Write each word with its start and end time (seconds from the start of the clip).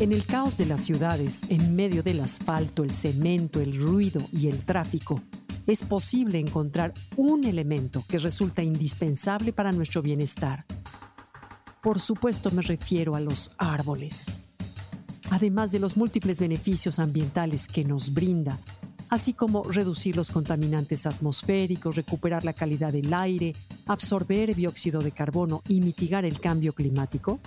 En 0.00 0.12
el 0.12 0.24
caos 0.24 0.56
de 0.56 0.64
las 0.64 0.80
ciudades, 0.80 1.42
en 1.50 1.76
medio 1.76 2.02
del 2.02 2.20
asfalto, 2.20 2.84
el 2.84 2.90
cemento, 2.90 3.60
el 3.60 3.78
ruido 3.78 4.26
y 4.32 4.48
el 4.48 4.64
tráfico, 4.64 5.20
es 5.66 5.84
posible 5.84 6.38
encontrar 6.38 6.94
un 7.16 7.44
elemento 7.44 8.02
que 8.08 8.18
resulta 8.18 8.62
indispensable 8.62 9.52
para 9.52 9.72
nuestro 9.72 10.00
bienestar. 10.00 10.64
Por 11.82 12.00
supuesto 12.00 12.50
me 12.50 12.62
refiero 12.62 13.14
a 13.14 13.20
los 13.20 13.50
árboles. 13.58 14.24
Además 15.28 15.70
de 15.70 15.80
los 15.80 15.98
múltiples 15.98 16.40
beneficios 16.40 16.98
ambientales 16.98 17.68
que 17.68 17.84
nos 17.84 18.14
brinda, 18.14 18.58
así 19.10 19.34
como 19.34 19.64
reducir 19.64 20.16
los 20.16 20.30
contaminantes 20.30 21.04
atmosféricos, 21.04 21.96
recuperar 21.96 22.42
la 22.46 22.54
calidad 22.54 22.94
del 22.94 23.12
aire, 23.12 23.54
absorber 23.84 24.54
dióxido 24.54 25.02
de 25.02 25.12
carbono 25.12 25.62
y 25.68 25.82
mitigar 25.82 26.24
el 26.24 26.40
cambio 26.40 26.72
climático, 26.72 27.38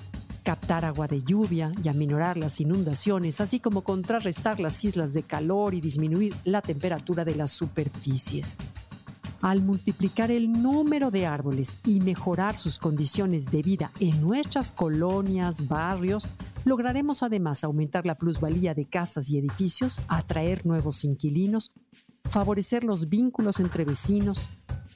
captar 0.44 0.86
agua 0.86 1.08
de 1.08 1.24
lluvia 1.24 1.72
y 1.84 1.88
aminorar 1.88 2.38
las 2.38 2.60
inundaciones, 2.60 3.42
así 3.42 3.60
como 3.60 3.84
contrarrestar 3.84 4.60
las 4.60 4.84
islas 4.84 5.14
de 5.14 5.24
calor 5.24 5.74
y 5.74 5.82
disminuir 5.82 6.36
la 6.44 6.62
temperatura 6.62 7.26
de 7.26 7.36
las 7.36 7.52
superficies. 7.52 8.58
Al 9.42 9.62
multiplicar 9.62 10.32
el 10.32 10.62
número 10.62 11.12
de 11.12 11.26
árboles 11.26 11.78
y 11.86 12.00
mejorar 12.00 12.56
sus 12.56 12.80
condiciones 12.80 13.52
de 13.52 13.62
vida 13.62 13.92
en 14.00 14.22
nuestras 14.22 14.72
colonias, 14.72 15.68
barrios, 15.68 16.30
lograremos 16.64 17.24
además 17.24 17.64
aumentar 17.64 18.06
la 18.06 18.16
plusvalía 18.16 18.74
de 18.74 18.86
casas 18.86 19.30
y 19.30 19.38
edificios, 19.38 20.00
atraer 20.08 20.66
nuevos 20.66 21.04
inquilinos, 21.04 21.74
favorecer 22.30 22.86
los 22.86 23.10
vínculos 23.10 23.60
entre 23.60 23.84
vecinos, 23.84 24.50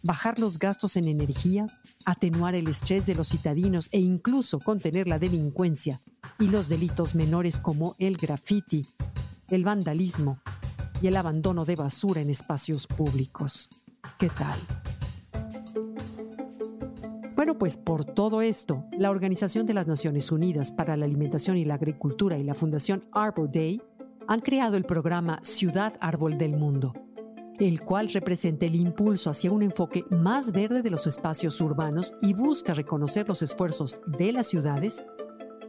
bajar 0.08 0.40
los 0.40 0.58
gastos 0.58 0.96
en 0.96 1.10
energía, 1.10 1.68
atenuar 2.06 2.56
el 2.56 2.70
estrés 2.70 3.06
de 3.06 3.14
los 3.14 3.28
citadinos 3.28 3.90
e 3.92 4.00
incluso 4.00 4.58
contener 4.60 5.06
la 5.06 5.20
delincuencia 5.20 6.02
y 6.40 6.48
los 6.48 6.70
delitos 6.70 7.14
menores 7.14 7.60
como 7.60 7.94
el 8.00 8.16
graffiti, 8.16 8.88
el 9.50 9.66
vandalismo 9.66 10.40
y 11.02 11.08
el 11.08 11.18
abandono 11.18 11.66
de 11.66 11.76
basura 11.76 12.22
en 12.22 12.30
espacios 12.30 12.88
públicos. 12.88 13.70
¿Qué 14.18 14.30
tal? 14.30 14.58
Bueno, 17.36 17.58
pues 17.58 17.76
por 17.78 18.06
todo 18.06 18.42
esto, 18.42 18.86
la 18.98 19.12
Organización 19.12 19.66
de 19.66 19.74
las 19.74 19.88
Naciones 19.88 20.32
Unidas 20.32 20.72
para 20.72 20.96
la 20.96 21.06
Alimentación 21.06 21.58
y 21.58 21.66
la 21.66 21.76
Agricultura 21.76 22.38
y 22.38 22.44
la 22.44 22.56
Fundación 22.56 23.04
Arbor 23.12 23.52
Day 23.52 23.82
han 24.28 24.40
creado 24.40 24.78
el 24.78 24.86
programa 24.86 25.40
Ciudad 25.44 25.98
Árbol 26.00 26.38
del 26.38 26.56
Mundo 26.56 26.94
el 27.60 27.82
cual 27.82 28.10
representa 28.10 28.66
el 28.66 28.76
impulso 28.76 29.30
hacia 29.30 29.52
un 29.52 29.64
enfoque 29.64 30.06
más 30.10 30.52
verde 30.52 30.82
de 30.82 30.92
los 30.92 31.08
espacios 31.08 31.60
urbanos 31.60 32.14
y 32.22 32.34
busca 32.34 32.74
reconocer 32.74 33.28
los 33.28 33.42
esfuerzos 33.42 33.98
de 34.06 34.32
las 34.32 34.48
ciudades, 34.48 35.04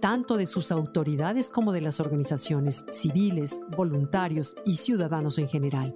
tanto 0.00 0.36
de 0.36 0.46
sus 0.46 0.70
autoridades 0.70 1.48
como 1.48 1.72
de 1.72 1.80
las 1.80 1.98
organizaciones 2.00 2.84
civiles, 2.90 3.60
voluntarios 3.76 4.54
y 4.64 4.76
ciudadanos 4.76 5.38
en 5.38 5.48
general, 5.48 5.94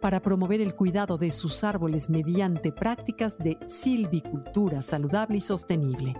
para 0.00 0.20
promover 0.20 0.60
el 0.60 0.74
cuidado 0.74 1.18
de 1.18 1.30
sus 1.30 1.62
árboles 1.62 2.10
mediante 2.10 2.72
prácticas 2.72 3.38
de 3.38 3.58
silvicultura 3.66 4.82
saludable 4.82 5.38
y 5.38 5.40
sostenible. 5.40 6.14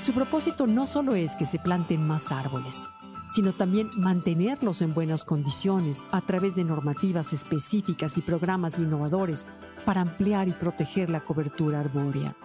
Su 0.00 0.12
propósito 0.12 0.66
no 0.66 0.84
solo 0.86 1.14
es 1.14 1.36
que 1.36 1.46
se 1.46 1.60
planten 1.60 2.04
más 2.04 2.32
árboles, 2.32 2.82
sino 3.32 3.52
también 3.52 3.90
mantenerlos 3.96 4.82
en 4.82 4.94
buenas 4.94 5.24
condiciones 5.24 6.04
a 6.12 6.20
través 6.20 6.54
de 6.54 6.64
normativas 6.64 7.32
específicas 7.32 8.18
y 8.18 8.20
programas 8.20 8.78
innovadores 8.78 9.46
para 9.84 10.02
ampliar 10.02 10.48
y 10.48 10.52
proteger 10.52 11.08
la 11.10 11.20
cobertura 11.20 11.80
arbórea. 11.80 12.36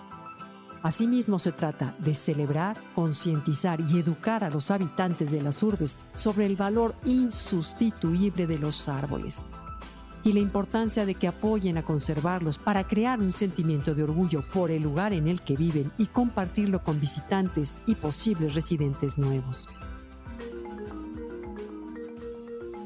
Asimismo, 0.83 1.39
se 1.39 1.51
trata 1.51 1.95
de 1.99 2.15
celebrar, 2.15 2.77
concientizar 2.95 3.81
y 3.81 3.99
educar 3.99 4.43
a 4.43 4.49
los 4.49 4.71
habitantes 4.71 5.31
de 5.31 5.41
las 5.41 5.61
urbes 5.61 5.99
sobre 6.15 6.45
el 6.45 6.55
valor 6.55 6.95
insustituible 7.03 8.47
de 8.47 8.57
los 8.57 8.87
árboles 8.87 9.45
y 10.23 10.33
la 10.33 10.39
importancia 10.39 11.05
de 11.05 11.15
que 11.15 11.27
apoyen 11.27 11.77
a 11.77 11.83
conservarlos 11.83 12.57
para 12.57 12.85
crear 12.85 13.19
un 13.19 13.31
sentimiento 13.31 13.95
de 13.95 14.03
orgullo 14.03 14.41
por 14.41 14.71
el 14.71 14.83
lugar 14.83 15.13
en 15.13 15.27
el 15.27 15.39
que 15.41 15.55
viven 15.55 15.91
y 15.97 16.07
compartirlo 16.07 16.83
con 16.83 16.99
visitantes 16.99 17.79
y 17.85 17.95
posibles 17.95 18.53
residentes 18.53 19.17
nuevos. 19.17 19.69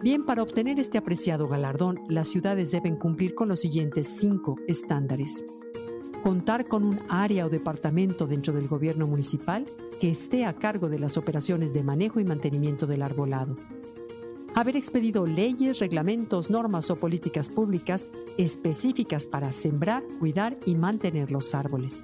Bien, 0.03 0.25
para 0.25 0.41
obtener 0.41 0.79
este 0.79 0.97
apreciado 0.97 1.47
galardón, 1.47 1.99
las 2.07 2.27
ciudades 2.27 2.71
deben 2.71 2.95
cumplir 2.95 3.35
con 3.35 3.49
los 3.49 3.59
siguientes 3.59 4.07
cinco 4.07 4.55
estándares. 4.67 5.45
Contar 6.23 6.67
con 6.67 6.83
un 6.83 6.99
área 7.07 7.45
o 7.45 7.49
departamento 7.49 8.25
dentro 8.25 8.51
del 8.51 8.67
gobierno 8.67 9.05
municipal 9.05 9.67
que 9.99 10.09
esté 10.09 10.45
a 10.45 10.53
cargo 10.53 10.89
de 10.89 10.97
las 10.97 11.17
operaciones 11.17 11.71
de 11.71 11.83
manejo 11.83 12.19
y 12.19 12.25
mantenimiento 12.25 12.87
del 12.87 13.03
arbolado. 13.03 13.53
Haber 14.55 14.75
expedido 14.75 15.27
leyes, 15.27 15.77
reglamentos, 15.77 16.49
normas 16.49 16.89
o 16.89 16.95
políticas 16.95 17.49
públicas 17.49 18.09
específicas 18.39 19.27
para 19.27 19.51
sembrar, 19.51 20.03
cuidar 20.19 20.57
y 20.65 20.73
mantener 20.73 21.29
los 21.29 21.53
árboles. 21.53 22.03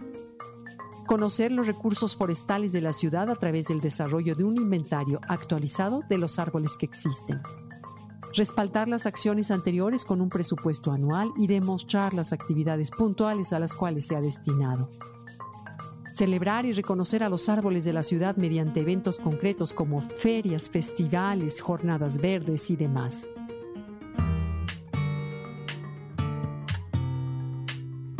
Conocer 1.07 1.51
los 1.51 1.65
recursos 1.65 2.15
forestales 2.15 2.73
de 2.73 2.81
la 2.81 2.93
ciudad 2.93 3.31
a 3.31 3.35
través 3.35 3.69
del 3.69 3.81
desarrollo 3.81 4.35
de 4.35 4.43
un 4.43 4.55
inventario 4.55 5.19
actualizado 5.27 6.03
de 6.07 6.19
los 6.19 6.37
árboles 6.37 6.77
que 6.77 6.85
existen 6.85 7.41
respaldar 8.37 8.87
las 8.87 9.07
acciones 9.07 9.49
anteriores 9.49 10.05
con 10.05 10.21
un 10.21 10.29
presupuesto 10.29 10.91
anual 10.91 11.31
y 11.37 11.47
demostrar 11.47 12.13
las 12.13 12.33
actividades 12.33 12.91
puntuales 12.91 13.51
a 13.51 13.59
las 13.59 13.75
cuales 13.75 14.05
se 14.05 14.15
ha 14.15 14.21
destinado. 14.21 14.91
Celebrar 16.11 16.65
y 16.65 16.73
reconocer 16.73 17.23
a 17.23 17.29
los 17.29 17.49
árboles 17.49 17.83
de 17.83 17.93
la 17.93 18.03
ciudad 18.03 18.37
mediante 18.37 18.81
eventos 18.81 19.19
concretos 19.19 19.73
como 19.73 20.01
ferias, 20.01 20.69
festivales, 20.69 21.59
jornadas 21.59 22.19
verdes 22.19 22.69
y 22.69 22.75
demás. 22.75 23.27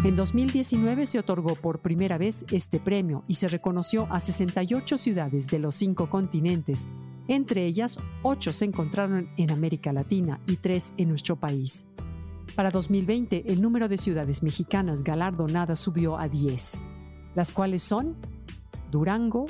En 0.04 0.16
2019 0.16 1.06
se 1.06 1.20
otorgó 1.20 1.56
por 1.56 1.80
primera 1.80 2.18
vez 2.18 2.46
este 2.52 2.80
premio 2.80 3.24
y 3.28 3.36
se 3.36 3.48
reconoció 3.48 4.08
a 4.10 4.20
68 4.20 4.98
ciudades 4.98 5.48
de 5.48 5.60
los 5.60 5.76
cinco 5.76 6.10
continentes 6.10 6.88
entre 7.28 7.66
ellas, 7.66 8.00
ocho 8.24 8.54
se 8.54 8.66
encontraron 8.66 9.30
en 9.38 9.52
América 9.52 9.92
Latina 9.92 10.40
y 10.48 10.58
tres 10.58 10.94
en 10.98 11.10
nuestro 11.10 11.36
país. 11.36 11.86
Para 12.56 12.72
2020, 12.72 13.52
el 13.52 13.62
número 13.62 13.88
de 13.88 13.98
ciudades 13.98 14.42
mexicanas 14.42 15.04
galardonadas 15.04 15.80
subió 15.80 16.18
a 16.18 16.28
10, 16.28 16.84
las 17.36 17.52
cuales 17.52 17.84
son 17.84 18.16
Durango, 18.92 19.46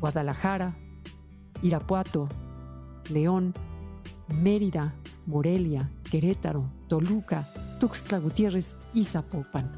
Guadalajara, 0.00 0.76
Irapuato, 1.62 2.28
León, 3.10 3.54
Mérida, 4.28 4.94
Morelia, 5.26 5.90
Querétaro, 6.10 6.70
Toluca, 6.88 7.52
Tuxtla 7.80 8.18
Gutiérrez 8.18 8.76
y 8.92 9.04
Zapopan. 9.04 9.72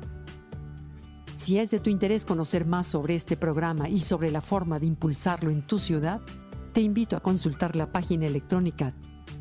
Si 1.35 1.59
es 1.59 1.71
de 1.71 1.81
tu 1.81 1.91
interés 1.91 2.25
conocer 2.25 2.67
más 2.67 2.87
sobre 2.87 3.15
este 3.15 3.37
programa 3.37 3.89
y 3.89 4.01
sobre 4.01 4.31
la 4.31 4.41
forma 4.41 4.79
de 4.79 4.87
impulsarlo 4.87 5.51
en 5.51 5.63
tu 5.63 5.79
ciudad, 5.79 6.21
te 6.77 6.83
invito 6.83 7.17
a 7.17 7.21
consultar 7.21 7.75
la 7.75 7.91
página 7.91 8.27
electrónica 8.27 8.93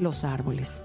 los 0.00 0.24
árboles. 0.24 0.84